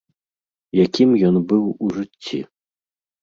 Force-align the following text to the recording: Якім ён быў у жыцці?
Якім 0.85 1.09
ён 1.27 1.35
быў 1.51 1.67
у 1.87 1.89
жыцці? 1.97 2.39